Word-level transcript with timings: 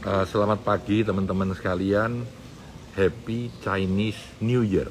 Uh, 0.00 0.24
selamat 0.24 0.64
pagi 0.64 1.04
teman-teman 1.04 1.52
sekalian. 1.52 2.24
Happy 2.96 3.52
Chinese 3.60 4.16
New 4.40 4.64
Year. 4.64 4.88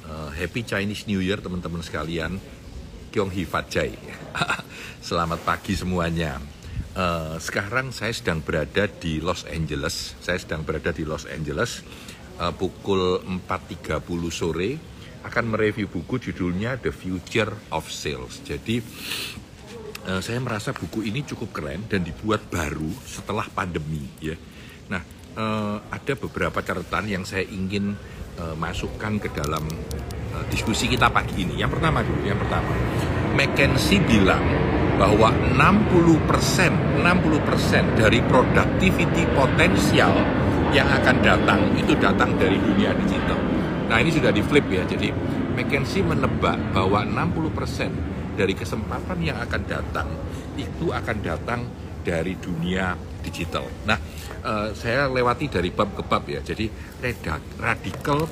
Uh, 0.05 0.29
happy 0.37 0.69
Chinese 0.69 1.09
New 1.09 1.25
Year 1.25 1.41
teman-teman 1.41 1.81
sekalian. 1.81 2.37
Kyong 3.09 3.33
Hee 3.33 3.49
Fat 3.49 3.73
Jai. 3.73 3.97
Selamat 5.09 5.41
pagi 5.49 5.73
semuanya 5.73 6.58
Uh, 6.99 7.39
sekarang 7.39 7.95
saya 7.95 8.11
sedang 8.11 8.43
berada 8.43 8.91
di 8.91 9.23
Los 9.23 9.47
Angeles. 9.47 10.19
Saya 10.19 10.35
sedang 10.35 10.67
berada 10.67 10.91
di 10.91 11.07
Los 11.07 11.31
Angeles 11.31 11.87
uh, 12.43 12.51
pukul 12.51 13.23
4.30 13.47 14.03
sore 14.35 14.71
akan 15.23 15.45
mereview 15.55 15.87
buku 15.87 16.19
judulnya 16.19 16.75
The 16.75 16.91
Future 16.91 17.55
of 17.71 17.87
Sales. 17.87 18.43
Jadi 18.43 18.83
uh, 20.11 20.19
saya 20.19 20.43
merasa 20.43 20.75
buku 20.75 21.07
ini 21.07 21.23
cukup 21.23 21.55
keren 21.55 21.87
dan 21.87 22.03
dibuat 22.03 22.51
baru 22.51 22.91
setelah 23.07 23.47
pandemi 23.47 24.03
ya. 24.19 24.35
Nah, 24.91 25.03
uh, 25.39 25.79
ada 25.95 26.19
beberapa 26.19 26.59
catatan 26.67 27.07
yang 27.07 27.23
saya 27.23 27.47
ingin 27.47 27.95
uh, 28.43 28.59
masukkan 28.59 29.23
ke 29.23 29.31
dalam 29.31 29.63
uh, 30.35 30.45
diskusi 30.51 30.91
kita 30.91 31.15
pagi 31.15 31.47
ini. 31.47 31.63
Yang 31.63 31.79
pertama 31.79 32.03
dulu, 32.03 32.27
yang 32.27 32.43
pertama. 32.43 32.75
McKinsey 33.39 34.03
bilang 34.03 34.43
bahwa 34.99 35.31
60 35.31 36.29
persen 36.29 36.75
60 36.99 37.49
persen 37.49 37.87
dari 37.95 38.19
productivity 38.27 39.23
potensial 39.33 40.11
yang 40.75 40.91
akan 40.91 41.17
datang 41.23 41.61
itu 41.79 41.95
datang 41.97 42.35
dari 42.37 42.59
dunia 42.59 42.93
digital. 42.99 43.39
Nah 43.89 43.97
ini 44.03 44.13
sudah 44.13 44.35
di 44.35 44.43
flip 44.45 44.67
ya, 44.69 44.85
jadi 44.85 45.09
McKinsey 45.57 46.05
menebak 46.05 46.59
bahwa 46.75 47.07
60 47.07 47.57
persen 47.57 47.91
dari 48.37 48.53
kesempatan 48.53 49.23
yang 49.25 49.39
akan 49.41 49.63
datang 49.65 50.09
itu 50.59 50.93
akan 50.93 51.17
datang 51.25 51.61
dari 52.05 52.37
dunia 52.37 52.99
digital. 53.25 53.65
Nah, 53.89 53.97
uh, 54.45 54.69
saya 54.77 55.09
lewati 55.09 55.49
dari 55.49 55.73
bab 55.73 55.95
ke 55.97 56.03
bab 56.05 56.27
ya. 56.29 56.43
Jadi 56.45 56.69
radikal 57.59 58.29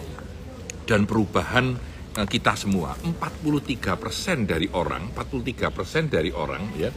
dan 0.86 1.02
perubahan 1.08 1.95
Eh, 1.95 1.95
kita 2.24 2.56
semua 2.56 2.96
43% 2.96 4.48
dari 4.48 4.72
orang 4.72 5.12
43% 5.12 6.08
dari 6.08 6.32
orang 6.32 6.72
ya 6.80 6.88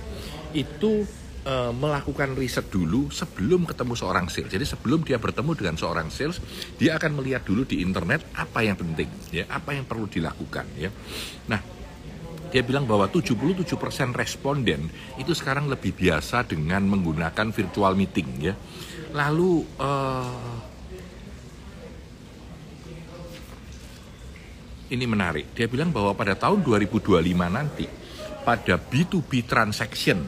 itu 0.55 1.03
e, 1.43 1.55
melakukan 1.75 2.33
riset 2.35 2.67
dulu 2.71 3.11
sebelum 3.11 3.65
ketemu 3.67 3.93
seorang 3.97 4.25
sales. 4.31 4.51
Jadi 4.51 4.65
sebelum 4.65 5.03
dia 5.05 5.17
bertemu 5.21 5.51
dengan 5.55 5.75
seorang 5.77 6.07
sales, 6.09 6.41
dia 6.79 6.95
akan 6.97 7.21
melihat 7.21 7.45
dulu 7.45 7.65
di 7.67 7.81
internet 7.83 8.25
apa 8.35 8.65
yang 8.65 8.77
penting, 8.79 9.09
ya, 9.33 9.45
apa 9.49 9.75
yang 9.75 9.85
perlu 9.85 10.09
dilakukan, 10.09 10.65
ya. 10.77 10.89
Nah, 11.49 11.61
dia 12.49 12.65
bilang 12.65 12.89
bahwa 12.89 13.05
77% 13.05 13.61
responden 14.17 14.89
itu 15.21 15.31
sekarang 15.37 15.69
lebih 15.69 15.93
biasa 15.93 16.49
dengan 16.49 16.81
menggunakan 16.89 17.53
virtual 17.53 17.93
meeting, 17.93 18.29
ya. 18.41 18.53
Lalu 19.13 19.65
uh, 19.77 20.78
ini 24.89 25.05
menarik. 25.05 25.53
Dia 25.53 25.69
bilang 25.69 25.93
bahwa 25.93 26.13
pada 26.17 26.33
tahun 26.33 26.65
2025 26.65 27.21
nanti 27.49 27.85
pada 28.41 28.75
B2B 28.81 29.45
transaction 29.45 30.25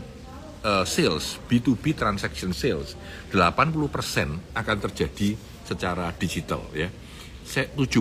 uh, 0.61 0.85
sales, 0.85 1.41
B2B 1.49 1.97
transaction 1.97 2.53
sales, 2.53 2.93
80% 3.33 4.53
akan 4.53 4.77
terjadi 4.89 5.33
secara 5.65 6.13
digital 6.13 6.61
ya. 6.73 6.89
75% 7.41 7.97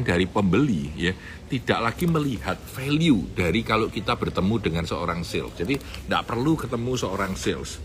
dari 0.00 0.24
pembeli 0.24 0.90
ya 0.96 1.12
tidak 1.46 1.92
lagi 1.92 2.08
melihat 2.08 2.56
value 2.56 3.28
dari 3.36 3.60
kalau 3.60 3.92
kita 3.92 4.16
bertemu 4.16 4.54
dengan 4.58 4.84
seorang 4.88 5.22
sales. 5.22 5.54
Jadi 5.54 5.76
tidak 5.76 6.24
perlu 6.24 6.56
ketemu 6.56 6.92
seorang 6.96 7.36
sales. 7.36 7.78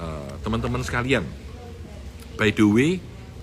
Eh, 0.00 0.32
teman-teman 0.42 0.80
uh, 0.80 0.86
sekalian, 0.86 1.22
by 2.40 2.50
the 2.50 2.66
way, 2.66 2.90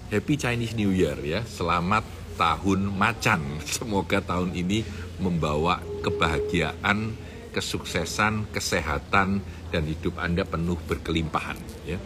Happy 0.09 0.36
Chinese 0.36 0.74
New 0.74 0.92
Year 0.92 1.16
ya. 1.22 1.46
Selamat 1.46 2.04
tahun 2.35 2.91
macan. 2.94 3.41
Semoga 3.79 4.22
tahun 4.22 4.53
ini 4.53 4.84
membawa 5.19 5.79
kebahagiaan, 6.03 7.16
kesuksesan, 7.56 8.51
kesehatan, 8.51 9.41
dan 9.72 9.84
hidup 9.88 10.19
Anda 10.19 10.44
penuh 10.44 10.78
berkelimpahan. 10.85 11.57
Ya. 11.88 11.97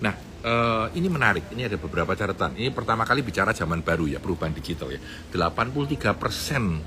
Nah, 0.00 0.14
uh, 0.44 0.86
ini 0.92 1.08
menarik. 1.08 1.48
Ini 1.52 1.68
ada 1.72 1.76
beberapa 1.80 2.12
catatan. 2.12 2.56
Ini 2.56 2.72
pertama 2.72 3.08
kali 3.08 3.24
bicara 3.24 3.56
zaman 3.56 3.80
baru 3.80 4.08
ya, 4.08 4.20
perubahan 4.20 4.52
digital 4.52 4.92
ya. 4.92 5.00
83 5.32 6.16
persen 6.16 6.80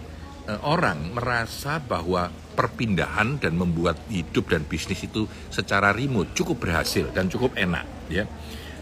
uh, 0.47 0.59
orang 0.65 1.13
merasa 1.13 1.81
bahwa 1.81 2.29
perpindahan 2.53 3.41
dan 3.41 3.57
membuat 3.57 3.97
hidup 4.13 4.53
dan 4.53 4.61
bisnis 4.69 5.01
itu 5.01 5.25
secara 5.49 5.89
remote 5.89 6.37
cukup 6.37 6.69
berhasil 6.69 7.09
dan 7.09 7.25
cukup 7.25 7.57
enak 7.57 7.85
ya 8.13 8.29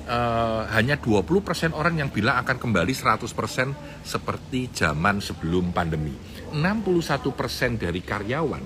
uh, 0.08 0.70
hanya 0.72 0.98
20% 0.98 1.74
orang 1.74 2.00
yang 2.00 2.10
bilang 2.10 2.42
akan 2.42 2.58
kembali 2.58 2.94
100% 2.94 4.06
seperti 4.06 4.72
zaman 4.72 5.20
sebelum 5.20 5.74
pandemi. 5.76 6.14
61% 6.54 7.82
dari 7.82 8.02
karyawan 8.04 8.64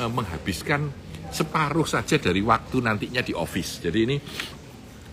uh, 0.00 0.10
menghabiskan 0.10 0.90
separuh 1.34 1.86
saja 1.88 2.20
dari 2.22 2.40
waktu 2.40 2.78
nantinya 2.78 3.22
di 3.24 3.34
office. 3.34 3.82
Jadi 3.82 3.98
ini 4.06 4.16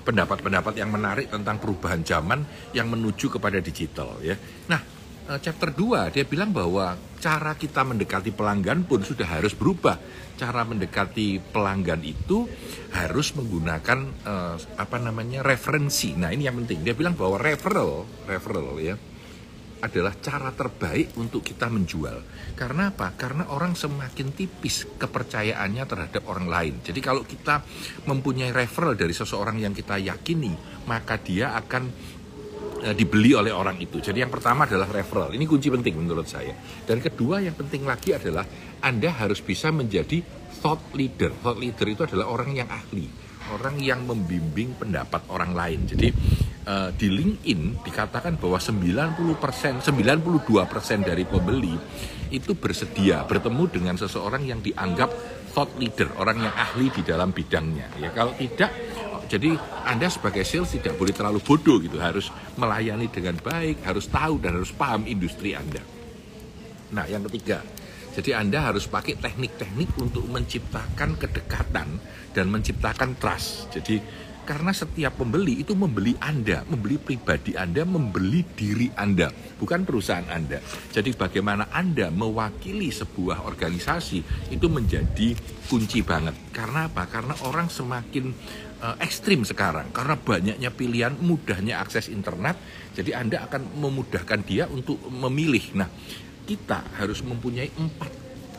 pendapat-pendapat 0.01 0.73
yang 0.77 0.89
menarik 0.89 1.29
tentang 1.29 1.61
perubahan 1.61 2.01
zaman 2.01 2.45
yang 2.73 2.89
menuju 2.89 3.37
kepada 3.37 3.61
digital 3.61 4.17
ya. 4.21 4.37
Nah, 4.69 5.00
chapter 5.39 5.71
2 5.71 6.11
dia 6.11 6.25
bilang 6.27 6.51
bahwa 6.51 6.97
cara 7.21 7.53
kita 7.53 7.85
mendekati 7.85 8.33
pelanggan 8.33 8.83
pun 8.83 9.05
sudah 9.05 9.39
harus 9.39 9.53
berubah. 9.53 9.95
Cara 10.35 10.65
mendekati 10.65 11.37
pelanggan 11.37 12.01
itu 12.01 12.49
harus 12.91 13.37
menggunakan 13.37 13.99
uh, 14.25 14.57
apa 14.75 14.97
namanya 14.97 15.45
referensi. 15.45 16.17
Nah, 16.17 16.33
ini 16.33 16.49
yang 16.49 16.57
penting. 16.65 16.81
Dia 16.81 16.97
bilang 16.97 17.13
bahwa 17.13 17.37
referral, 17.37 18.09
referral 18.25 18.81
ya 18.81 18.97
adalah 19.81 20.13
cara 20.21 20.53
terbaik 20.53 21.17
untuk 21.17 21.41
kita 21.41 21.65
menjual. 21.65 22.21
Karena 22.53 22.93
apa? 22.93 23.17
Karena 23.17 23.49
orang 23.49 23.73
semakin 23.73 24.29
tipis 24.29 24.85
kepercayaannya 24.97 25.83
terhadap 25.89 26.21
orang 26.29 26.45
lain. 26.45 26.73
Jadi 26.85 27.01
kalau 27.01 27.25
kita 27.25 27.65
mempunyai 28.05 28.53
referral 28.53 28.93
dari 28.93 29.13
seseorang 29.13 29.57
yang 29.57 29.73
kita 29.73 29.97
yakini, 29.97 30.53
maka 30.85 31.17
dia 31.17 31.57
akan 31.57 31.89
Eh, 32.20 32.20
dibeli 32.81 33.37
oleh 33.37 33.53
orang 33.53 33.77
itu. 33.77 34.01
Jadi 34.01 34.25
yang 34.25 34.33
pertama 34.33 34.65
adalah 34.65 34.89
referral. 34.89 35.29
Ini 35.31 35.45
kunci 35.45 35.69
penting 35.69 35.93
menurut 36.01 36.25
saya. 36.25 36.57
Dan 36.85 36.97
kedua 36.97 37.37
yang 37.37 37.53
penting 37.53 37.85
lagi 37.85 38.17
adalah 38.17 38.45
Anda 38.81 39.13
harus 39.13 39.37
bisa 39.39 39.69
menjadi 39.69 40.25
thought 40.61 40.93
leader. 40.97 41.29
Thought 41.41 41.61
leader 41.61 41.87
itu 41.89 42.01
adalah 42.05 42.29
orang 42.29 42.57
yang 42.57 42.69
ahli, 42.69 43.05
orang 43.53 43.77
yang 43.81 44.05
membimbing 44.05 44.77
pendapat 44.77 45.25
orang 45.29 45.53
lain. 45.53 45.85
Jadi 45.89 46.09
uh, 46.65 46.89
di 46.93 47.07
LinkedIn 47.09 47.81
dikatakan 47.81 48.37
bahwa 48.37 48.57
90%, 48.61 49.81
92% 49.81 51.09
dari 51.09 51.23
pembeli 51.25 51.75
itu 52.31 52.55
bersedia 52.55 53.27
bertemu 53.27 53.63
dengan 53.67 53.95
seseorang 53.99 54.45
yang 54.47 54.63
dianggap 54.63 55.09
thought 55.51 55.75
leader, 55.75 56.07
orang 56.15 56.47
yang 56.47 56.55
ahli 56.55 56.87
di 56.95 57.03
dalam 57.03 57.35
bidangnya. 57.35 57.91
Ya, 57.99 58.09
kalau 58.15 58.31
tidak 58.39 58.71
jadi 59.31 59.55
Anda 59.87 60.11
sebagai 60.11 60.43
sales 60.43 60.75
tidak 60.75 60.99
boleh 60.99 61.15
terlalu 61.15 61.39
bodoh 61.39 61.79
gitu, 61.79 61.95
harus 62.03 62.27
melayani 62.59 63.07
dengan 63.07 63.39
baik, 63.39 63.79
harus 63.87 64.11
tahu 64.11 64.43
dan 64.43 64.59
harus 64.59 64.75
paham 64.75 65.07
industri 65.07 65.55
Anda. 65.55 65.79
Nah, 66.91 67.07
yang 67.07 67.23
ketiga, 67.31 67.63
jadi 68.11 68.43
Anda 68.43 68.59
harus 68.67 68.91
pakai 68.91 69.15
teknik-teknik 69.15 69.95
untuk 70.03 70.27
menciptakan 70.27 71.15
kedekatan 71.15 71.87
dan 72.35 72.45
menciptakan 72.51 73.15
trust. 73.15 73.71
Jadi 73.71 74.03
karena 74.41 74.73
setiap 74.73 75.21
pembeli 75.21 75.61
itu 75.61 75.77
membeli 75.77 76.17
Anda, 76.17 76.65
membeli 76.65 76.97
pribadi 76.97 77.53
Anda, 77.53 77.85
membeli 77.85 78.41
diri 78.57 78.89
Anda, 78.97 79.29
bukan 79.61 79.85
perusahaan 79.85 80.25
Anda. 80.27 80.59
Jadi 80.91 81.13
bagaimana 81.13 81.69
Anda 81.69 82.09
mewakili 82.09 82.89
sebuah 82.89 83.45
organisasi 83.45 84.49
itu 84.49 84.67
menjadi 84.67 85.37
kunci 85.69 86.01
banget. 86.01 86.35
Karena 86.51 86.89
apa? 86.89 87.05
Karena 87.07 87.37
orang 87.45 87.69
semakin 87.69 88.33
uh, 88.81 88.97
ekstrim 88.99 89.45
sekarang 89.45 89.93
karena 89.93 90.17
banyaknya 90.17 90.69
pilihan, 90.73 91.13
mudahnya 91.21 91.79
akses 91.79 92.09
internet. 92.09 92.57
Jadi 92.97 93.15
Anda 93.15 93.47
akan 93.47 93.77
memudahkan 93.79 94.39
dia 94.43 94.67
untuk 94.67 94.99
memilih. 95.07 95.63
Nah, 95.77 95.87
kita 96.43 96.83
harus 96.99 97.23
mempunyai 97.23 97.71
empat 97.71 98.11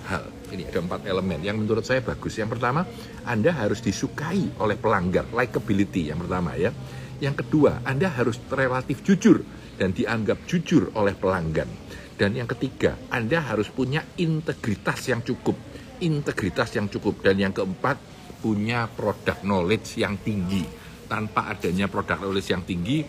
hal. 0.09 0.42
Ini 0.53 0.69
ada 0.69 0.85
empat 0.85 1.09
elemen 1.09 1.41
yang 1.41 1.57
menurut 1.57 1.81
saya 1.81 2.05
bagus. 2.05 2.37
Yang 2.37 2.61
pertama, 2.61 2.85
Anda 3.25 3.57
harus 3.57 3.81
disukai 3.81 4.61
oleh 4.61 4.77
pelanggan, 4.77 5.33
likability 5.33 6.13
yang 6.13 6.21
pertama 6.21 6.53
ya. 6.61 6.69
Yang 7.25 7.47
kedua, 7.47 7.81
Anda 7.89 8.13
harus 8.13 8.37
relatif 8.53 9.01
jujur 9.01 9.41
dan 9.81 9.97
dianggap 9.97 10.45
jujur 10.45 10.93
oleh 10.93 11.17
pelanggan. 11.17 11.67
Dan 12.21 12.37
yang 12.37 12.47
ketiga, 12.47 13.01
Anda 13.09 13.41
harus 13.41 13.73
punya 13.73 14.05
integritas 14.21 15.09
yang 15.09 15.25
cukup. 15.25 15.57
Integritas 16.05 16.77
yang 16.77 16.93
cukup. 16.93 17.25
Dan 17.25 17.41
yang 17.41 17.57
keempat, 17.57 17.97
punya 18.45 18.91
produk 18.91 19.39
knowledge 19.41 20.03
yang 20.03 20.19
tinggi 20.21 20.83
tanpa 21.13 21.53
adanya 21.53 21.93
produk 21.93 22.17
knowledge 22.25 22.49
yang 22.57 22.65
tinggi, 22.65 23.05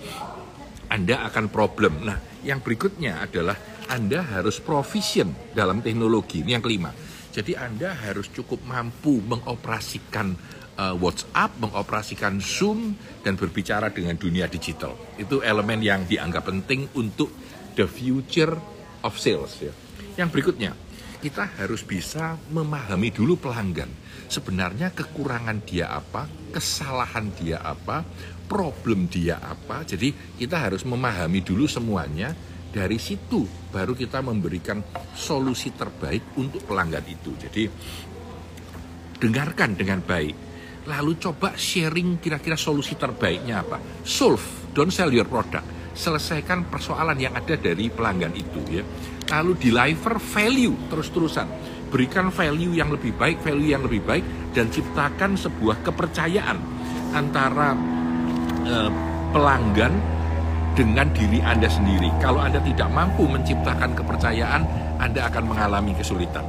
Anda 0.92 1.24
akan 1.32 1.48
problem. 1.48 2.04
Nah, 2.04 2.20
yang 2.44 2.60
berikutnya 2.60 3.24
adalah 3.24 3.56
Anda 3.88 4.20
harus 4.20 4.60
proficient 4.60 5.56
dalam 5.56 5.80
teknologi. 5.80 6.44
Ini 6.44 6.60
yang 6.60 6.64
kelima. 6.64 6.92
Jadi 7.34 7.58
Anda 7.58 7.98
harus 7.98 8.30
cukup 8.30 8.62
mampu 8.62 9.18
mengoperasikan 9.26 10.38
uh, 10.78 10.94
WhatsApp, 10.94 11.58
mengoperasikan 11.58 12.38
Zoom, 12.38 12.94
dan 13.26 13.34
berbicara 13.34 13.90
dengan 13.90 14.14
dunia 14.22 14.46
digital. 14.46 14.94
Itu 15.18 15.42
elemen 15.42 15.82
yang 15.82 16.06
dianggap 16.06 16.46
penting 16.46 16.94
untuk 16.94 17.34
the 17.74 17.90
future 17.90 18.54
of 19.02 19.18
sales. 19.18 19.58
Ya. 19.58 19.74
Yang 20.14 20.30
berikutnya, 20.30 20.72
kita 21.26 21.50
harus 21.58 21.82
bisa 21.82 22.38
memahami 22.54 23.10
dulu 23.10 23.40
pelanggan. 23.42 23.90
Sebenarnya 24.30 24.94
kekurangan 24.94 25.66
dia 25.66 25.90
apa, 25.90 26.30
kesalahan 26.54 27.34
dia 27.34 27.66
apa, 27.66 28.06
problem 28.46 29.10
dia 29.10 29.42
apa. 29.42 29.82
Jadi 29.82 30.38
kita 30.38 30.62
harus 30.70 30.86
memahami 30.86 31.42
dulu 31.42 31.66
semuanya. 31.66 32.53
Dari 32.74 32.98
situ 32.98 33.46
baru 33.70 33.94
kita 33.94 34.26
memberikan 34.26 34.82
solusi 35.14 35.70
terbaik 35.78 36.34
untuk 36.42 36.66
pelanggan 36.66 37.06
itu. 37.06 37.30
Jadi 37.38 37.70
dengarkan 39.22 39.78
dengan 39.78 40.02
baik. 40.02 40.34
Lalu 40.90 41.22
coba 41.22 41.54
sharing 41.54 42.18
kira-kira 42.18 42.58
solusi 42.58 42.98
terbaiknya 42.98 43.62
apa. 43.62 43.78
Solve, 44.02 44.74
don't 44.74 44.90
sell 44.90 45.14
your 45.14 45.30
product. 45.30 45.94
Selesaikan 45.94 46.66
persoalan 46.66 47.16
yang 47.22 47.38
ada 47.38 47.54
dari 47.54 47.94
pelanggan 47.94 48.34
itu 48.34 48.82
ya. 48.82 48.84
Lalu 49.38 49.70
deliver 49.70 50.18
value 50.18 50.74
terus-terusan. 50.90 51.48
Berikan 51.94 52.34
value 52.34 52.74
yang 52.74 52.90
lebih 52.90 53.14
baik, 53.14 53.46
value 53.46 53.70
yang 53.70 53.86
lebih 53.86 54.02
baik 54.02 54.26
dan 54.58 54.74
ciptakan 54.74 55.38
sebuah 55.38 55.86
kepercayaan 55.86 56.58
antara 57.14 57.78
eh, 58.66 58.90
pelanggan 59.30 59.94
dengan 60.74 61.06
diri 61.14 61.40
Anda 61.40 61.70
sendiri. 61.70 62.10
Kalau 62.18 62.42
Anda 62.42 62.58
tidak 62.62 62.90
mampu 62.90 63.30
menciptakan 63.30 63.94
kepercayaan, 63.94 64.62
Anda 64.98 65.30
akan 65.30 65.54
mengalami 65.54 65.94
kesulitan. 65.94 66.46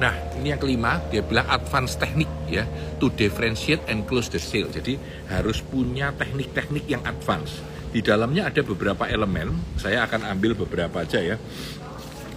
Nah, 0.00 0.12
ini 0.36 0.52
yang 0.52 0.60
kelima, 0.60 1.00
dia 1.08 1.22
bilang 1.24 1.46
advance 1.48 1.96
teknik 1.96 2.28
ya, 2.50 2.66
to 2.98 3.08
differentiate 3.14 3.80
and 3.88 4.04
close 4.04 4.28
the 4.28 4.40
sale. 4.40 4.68
Jadi 4.68 4.98
harus 5.30 5.62
punya 5.64 6.10
teknik-teknik 6.12 6.84
yang 6.90 7.02
advance. 7.08 7.62
Di 7.92 8.00
dalamnya 8.00 8.48
ada 8.48 8.64
beberapa 8.64 9.04
elemen, 9.04 9.52
saya 9.76 10.04
akan 10.08 10.26
ambil 10.32 10.56
beberapa 10.56 11.04
aja 11.04 11.20
ya. 11.20 11.36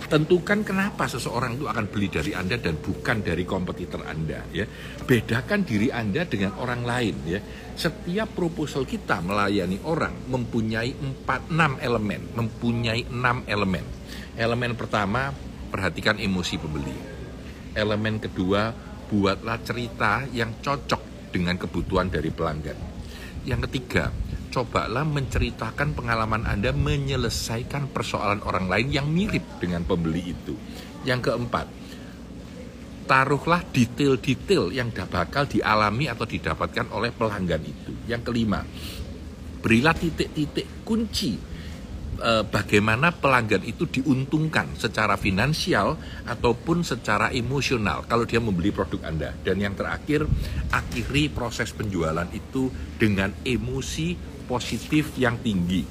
Tentukan 0.05 0.61
kenapa 0.61 1.09
seseorang 1.09 1.57
itu 1.57 1.65
akan 1.65 1.89
beli 1.89 2.13
dari 2.13 2.37
Anda 2.37 2.61
dan 2.61 2.77
bukan 2.77 3.25
dari 3.25 3.41
kompetitor 3.41 4.05
Anda 4.05 4.45
ya. 4.53 4.69
Bedakan 5.01 5.65
diri 5.65 5.89
Anda 5.89 6.29
dengan 6.29 6.53
orang 6.61 6.85
lain 6.85 7.15
ya. 7.25 7.41
Setiap 7.73 8.37
proposal 8.37 8.85
kita 8.85 9.19
melayani 9.25 9.81
orang 9.81 10.29
mempunyai 10.29 10.93
4 11.25 11.49
6 11.49 11.81
elemen, 11.81 12.21
mempunyai 12.37 13.09
6 13.09 13.49
elemen. 13.49 13.85
Elemen 14.37 14.77
pertama, 14.77 15.33
perhatikan 15.73 16.21
emosi 16.21 16.55
pembeli. 16.61 16.97
Elemen 17.73 18.21
kedua, 18.21 18.71
buatlah 19.09 19.57
cerita 19.65 20.21
yang 20.29 20.61
cocok 20.61 21.33
dengan 21.33 21.57
kebutuhan 21.57 22.13
dari 22.13 22.29
pelanggan. 22.29 22.77
Yang 23.45 23.69
ketiga, 23.69 24.13
cobalah 24.55 25.03
menceritakan 25.03 25.91
pengalaman 25.91 26.47
Anda 26.47 26.71
menyelesaikan 26.71 27.91
persoalan 27.91 28.39
orang 28.47 28.71
lain 28.71 28.87
yang 28.87 29.07
mirip 29.11 29.43
dengan 29.59 29.83
pembeli 29.83 30.31
itu. 30.31 30.55
Yang 31.03 31.27
keempat, 31.27 31.67
taruhlah 33.03 33.67
detail-detail 33.75 34.71
yang 34.71 34.95
bakal 34.95 35.43
dialami 35.43 36.07
atau 36.07 36.23
didapatkan 36.23 36.87
oleh 36.95 37.11
pelanggan 37.11 37.67
itu. 37.67 37.91
Yang 38.07 38.31
kelima, 38.31 38.63
berilah 39.59 39.91
titik-titik 39.91 40.87
kunci 40.87 41.35
eh, 42.23 42.43
bagaimana 42.47 43.11
pelanggan 43.11 43.67
itu 43.67 43.91
diuntungkan 43.91 44.71
secara 44.79 45.19
finansial 45.19 45.99
ataupun 46.31 46.79
secara 46.87 47.27
emosional 47.35 48.07
kalau 48.07 48.23
dia 48.23 48.39
membeli 48.39 48.71
produk 48.71 49.03
Anda. 49.03 49.35
Dan 49.43 49.59
yang 49.59 49.75
terakhir, 49.75 50.23
akhiri 50.71 51.27
proses 51.27 51.75
penjualan 51.75 52.31
itu 52.31 52.71
dengan 52.95 53.35
emosi 53.43 54.34
positif 54.45 55.13
yang 55.19 55.41
tinggi 55.41 55.85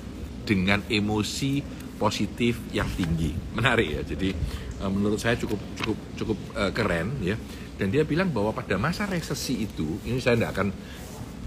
dengan 0.44 0.82
emosi 0.86 1.62
positif 1.98 2.58
yang 2.74 2.88
tinggi. 2.94 3.34
Menarik 3.56 3.88
ya 3.88 4.02
jadi 4.02 4.34
uh, 4.82 4.90
menurut 4.90 5.18
saya 5.18 5.38
cukup 5.38 5.60
cukup 5.78 5.98
cukup 6.18 6.38
uh, 6.58 6.70
keren 6.70 7.18
ya. 7.22 7.36
Dan 7.74 7.90
dia 7.90 8.06
bilang 8.06 8.30
bahwa 8.30 8.54
pada 8.54 8.78
masa 8.78 9.02
resesi 9.10 9.66
itu 9.66 9.98
ini 10.06 10.22
saya 10.22 10.38
tidak 10.38 10.52
akan 10.54 10.68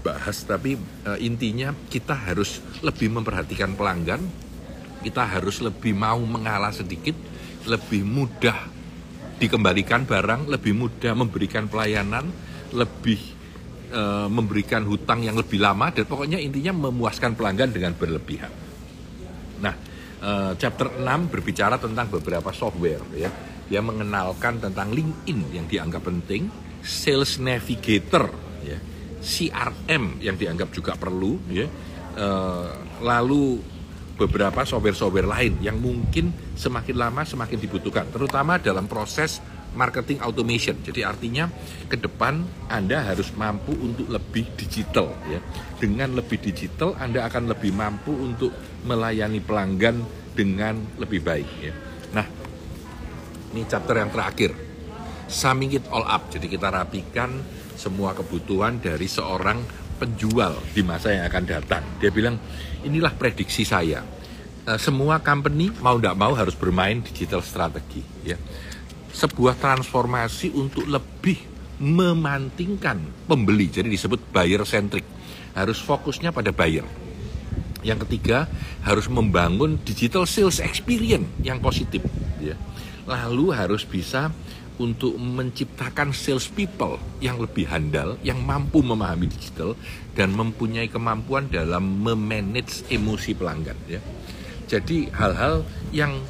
bahas 0.02 0.46
tapi 0.46 0.78
uh, 1.08 1.18
intinya 1.18 1.74
kita 1.90 2.14
harus 2.14 2.62
lebih 2.84 3.10
memperhatikan 3.10 3.74
pelanggan 3.74 4.22
kita 5.02 5.22
harus 5.22 5.62
lebih 5.62 5.94
mau 5.94 6.18
mengalah 6.22 6.74
sedikit 6.74 7.14
lebih 7.66 8.02
mudah 8.02 8.56
dikembalikan 9.38 10.02
barang 10.06 10.50
lebih 10.50 10.74
mudah 10.74 11.14
memberikan 11.14 11.70
pelayanan 11.70 12.30
lebih 12.74 13.37
e, 13.88 14.02
memberikan 14.28 14.84
hutang 14.84 15.24
yang 15.24 15.36
lebih 15.36 15.58
lama 15.60 15.90
dan 15.90 16.04
pokoknya 16.04 16.38
intinya 16.38 16.88
memuaskan 16.88 17.34
pelanggan 17.34 17.72
dengan 17.72 17.92
berlebihan. 17.96 18.52
Nah, 19.64 19.74
e, 20.20 20.30
chapter 20.60 21.00
6 21.00 21.32
berbicara 21.32 21.80
tentang 21.80 22.06
beberapa 22.12 22.52
software 22.52 23.04
ya. 23.16 23.30
Dia 23.68 23.84
mengenalkan 23.84 24.64
tentang 24.64 24.88
LinkedIn 24.92 25.40
yang 25.52 25.66
dianggap 25.68 26.00
penting, 26.08 26.48
Sales 26.80 27.36
Navigator 27.36 28.32
ya, 28.64 28.80
CRM 29.20 30.24
yang 30.24 30.40
dianggap 30.40 30.72
juga 30.72 30.96
perlu 30.96 31.36
ya. 31.52 31.68
E, 32.16 32.28
lalu 33.04 33.60
beberapa 34.18 34.66
software-software 34.66 35.30
lain 35.30 35.62
yang 35.62 35.78
mungkin 35.78 36.34
semakin 36.58 36.96
lama 36.98 37.22
semakin 37.22 37.58
dibutuhkan, 37.62 38.10
terutama 38.10 38.58
dalam 38.58 38.90
proses 38.90 39.38
marketing 39.78 40.18
automation. 40.26 40.74
Jadi 40.82 41.06
artinya 41.06 41.46
ke 41.86 41.94
depan 41.94 42.42
Anda 42.66 43.06
harus 43.06 43.30
mampu 43.38 43.70
untuk 43.78 44.10
lebih 44.10 44.50
digital 44.58 45.14
ya. 45.30 45.38
Dengan 45.78 46.18
lebih 46.18 46.42
digital 46.42 46.98
Anda 46.98 47.30
akan 47.30 47.46
lebih 47.54 47.70
mampu 47.70 48.10
untuk 48.10 48.50
melayani 48.82 49.38
pelanggan 49.38 50.02
dengan 50.34 50.98
lebih 50.98 51.22
baik 51.22 51.50
ya. 51.62 51.72
Nah, 52.10 52.26
ini 53.54 53.62
chapter 53.70 53.94
yang 54.02 54.10
terakhir. 54.10 54.50
Summing 55.30 55.78
it 55.78 55.86
all 55.94 56.02
up. 56.02 56.26
Jadi 56.34 56.50
kita 56.50 56.74
rapikan 56.74 57.38
semua 57.78 58.16
kebutuhan 58.18 58.82
dari 58.82 59.06
seorang 59.06 59.62
penjual 60.00 60.58
di 60.74 60.82
masa 60.82 61.14
yang 61.14 61.28
akan 61.30 61.44
datang. 61.44 61.84
Dia 62.00 62.08
bilang, 62.08 62.40
inilah 62.80 63.12
prediksi 63.12 63.62
saya. 63.62 64.00
Eh, 64.64 64.80
semua 64.80 65.20
company 65.20 65.68
mau 65.84 66.00
tidak 66.00 66.16
mau 66.16 66.32
harus 66.32 66.56
bermain 66.56 67.04
digital 67.04 67.44
strategi. 67.44 68.00
Ya 68.24 68.40
sebuah 69.18 69.58
transformasi 69.58 70.54
untuk 70.54 70.86
lebih 70.86 71.42
memantingkan 71.82 73.26
pembeli. 73.26 73.66
Jadi 73.66 73.90
disebut 73.90 74.30
buyer 74.30 74.62
centric. 74.62 75.02
Harus 75.58 75.82
fokusnya 75.82 76.30
pada 76.30 76.54
buyer. 76.54 76.86
Yang 77.82 78.06
ketiga, 78.06 78.46
harus 78.86 79.10
membangun 79.10 79.78
digital 79.82 80.22
sales 80.22 80.62
experience 80.62 81.26
yang 81.42 81.58
positif. 81.58 82.02
Ya. 82.38 82.54
Lalu 83.10 83.54
harus 83.54 83.82
bisa 83.82 84.30
untuk 84.78 85.18
menciptakan 85.18 86.14
sales 86.14 86.46
people 86.46 87.02
yang 87.18 87.42
lebih 87.42 87.66
handal, 87.66 88.14
yang 88.22 88.38
mampu 88.38 88.78
memahami 88.78 89.26
digital 89.26 89.74
dan 90.14 90.30
mempunyai 90.30 90.86
kemampuan 90.86 91.50
dalam 91.50 91.82
memanage 91.82 92.86
emosi 92.86 93.34
pelanggan. 93.34 93.78
Ya. 93.90 93.98
Jadi 94.70 95.10
hal-hal 95.10 95.66
yang 95.90 96.22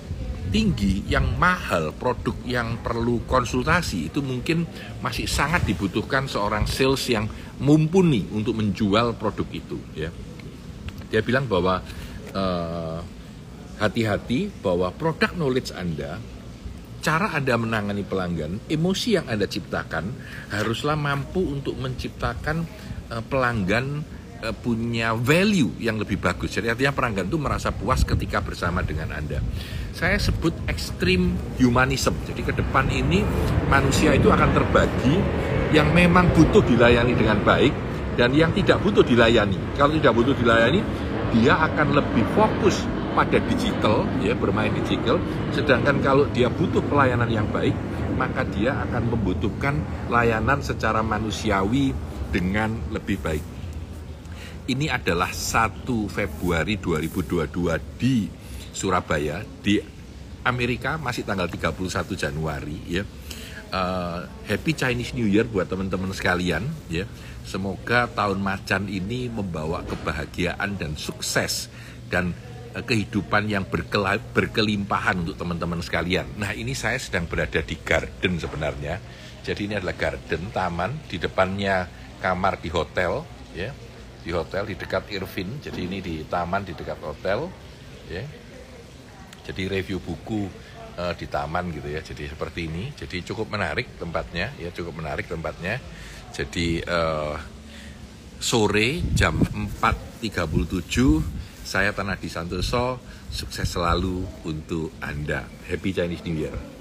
tinggi, 0.48 1.04
yang 1.06 1.36
mahal, 1.36 1.92
produk 1.94 2.34
yang 2.48 2.80
perlu 2.80 3.22
konsultasi 3.28 4.08
itu 4.12 4.24
mungkin 4.24 4.64
masih 5.04 5.28
sangat 5.28 5.64
dibutuhkan 5.68 6.26
seorang 6.26 6.64
sales 6.64 7.04
yang 7.08 7.28
mumpuni 7.60 8.26
untuk 8.32 8.58
menjual 8.58 9.14
produk 9.14 9.48
itu. 9.52 9.78
Ya, 9.94 10.10
dia 11.08 11.20
bilang 11.24 11.46
bahwa 11.48 11.80
hati 13.78 14.02
hati-hati 14.04 14.50
bahwa 14.60 14.90
produk 14.90 15.32
knowledge 15.38 15.70
Anda, 15.72 16.18
cara 16.98 17.32
Anda 17.32 17.54
menangani 17.54 18.02
pelanggan, 18.02 18.66
emosi 18.66 19.08
yang 19.16 19.26
Anda 19.30 19.46
ciptakan 19.46 20.10
haruslah 20.50 20.98
mampu 20.98 21.40
untuk 21.40 21.78
menciptakan 21.78 22.66
uh, 23.08 23.22
pelanggan 23.24 24.02
uh, 24.42 24.54
punya 24.54 25.14
value 25.14 25.76
yang 25.82 25.98
lebih 25.98 26.18
bagus. 26.18 26.54
Jadi 26.54 26.70
artinya 26.70 26.92
pelanggan 26.94 27.26
itu 27.26 27.38
merasa 27.38 27.74
puas 27.74 28.02
ketika 28.02 28.42
bersama 28.42 28.82
dengan 28.82 29.14
Anda 29.14 29.40
saya 29.98 30.14
sebut 30.22 30.54
ekstrim 30.70 31.34
humanism. 31.58 32.14
Jadi 32.22 32.46
ke 32.46 32.52
depan 32.54 32.86
ini 32.86 33.26
manusia 33.66 34.14
itu 34.14 34.30
akan 34.30 34.54
terbagi 34.54 35.18
yang 35.74 35.90
memang 35.90 36.30
butuh 36.38 36.62
dilayani 36.62 37.18
dengan 37.18 37.42
baik 37.42 37.74
dan 38.14 38.30
yang 38.30 38.54
tidak 38.54 38.78
butuh 38.78 39.02
dilayani. 39.02 39.58
Kalau 39.74 39.98
tidak 39.98 40.14
butuh 40.14 40.38
dilayani, 40.38 40.86
dia 41.34 41.58
akan 41.58 41.98
lebih 41.98 42.22
fokus 42.38 42.86
pada 43.18 43.42
digital, 43.50 44.06
ya 44.22 44.38
bermain 44.38 44.70
digital. 44.86 45.18
Sedangkan 45.50 45.98
kalau 45.98 46.30
dia 46.30 46.46
butuh 46.46 46.80
pelayanan 46.86 47.26
yang 47.26 47.50
baik, 47.50 47.74
maka 48.14 48.46
dia 48.46 48.78
akan 48.86 49.10
membutuhkan 49.10 49.82
layanan 50.06 50.62
secara 50.62 51.02
manusiawi 51.02 51.90
dengan 52.30 52.78
lebih 52.94 53.18
baik. 53.18 53.57
Ini 54.68 54.92
adalah 54.92 55.32
1 55.32 55.88
Februari 56.12 56.76
2022 56.76 57.80
di 57.96 58.28
Surabaya 58.76 59.40
di 59.64 59.80
Amerika 60.44 61.00
masih 61.00 61.24
tanggal 61.24 61.48
31 61.48 61.72
Januari 62.14 62.78
ya. 62.84 63.02
Uh, 63.68 64.24
Happy 64.48 64.72
Chinese 64.72 65.12
New 65.12 65.28
Year 65.28 65.44
buat 65.44 65.68
teman-teman 65.68 66.12
sekalian 66.12 66.68
ya. 66.92 67.08
Semoga 67.48 68.08
tahun 68.12 68.44
macan 68.44 68.88
ini 68.92 69.32
membawa 69.32 69.84
kebahagiaan 69.88 70.76
dan 70.76 70.96
sukses 71.00 71.72
dan 72.12 72.36
uh, 72.76 72.84
kehidupan 72.84 73.48
yang 73.48 73.64
berkelimpahan 74.36 75.24
untuk 75.24 75.36
teman-teman 75.36 75.80
sekalian. 75.80 76.28
Nah 76.36 76.52
ini 76.52 76.76
saya 76.76 77.00
sedang 77.00 77.24
berada 77.24 77.64
di 77.64 77.76
garden 77.80 78.36
sebenarnya. 78.36 79.00
Jadi 79.44 79.64
ini 79.64 79.74
adalah 79.80 79.96
garden 79.96 80.52
taman 80.52 81.08
di 81.08 81.16
depannya 81.16 81.88
kamar 82.20 82.60
di 82.60 82.68
hotel 82.68 83.24
ya 83.56 83.87
di 84.28 84.36
hotel 84.36 84.68
di 84.68 84.76
dekat 84.76 85.08
Irvin. 85.08 85.56
Jadi 85.56 85.80
ini 85.88 86.04
di 86.04 86.20
taman 86.28 86.60
di 86.68 86.76
dekat 86.76 87.00
hotel, 87.00 87.48
ya. 88.12 88.20
Jadi 89.48 89.64
review 89.64 90.04
buku 90.04 90.44
uh, 91.00 91.16
di 91.16 91.24
taman 91.24 91.72
gitu 91.72 91.88
ya. 91.88 92.04
Jadi 92.04 92.28
seperti 92.28 92.68
ini. 92.68 92.92
Jadi 92.92 93.24
cukup 93.24 93.48
menarik 93.48 93.96
tempatnya, 93.96 94.52
ya 94.60 94.68
cukup 94.68 95.00
menarik 95.00 95.24
tempatnya. 95.24 95.80
Jadi 96.36 96.84
uh, 96.84 97.40
sore 98.36 99.00
jam 99.16 99.40
4.37 100.20 101.48
saya 101.64 101.96
Tanah 101.96 102.20
di 102.20 102.28
Santoso 102.28 103.00
sukses 103.32 103.64
selalu 103.64 104.44
untuk 104.44 104.92
Anda. 105.00 105.48
Happy 105.64 105.96
Chinese 105.96 106.24
New 106.28 106.36
Year. 106.36 106.77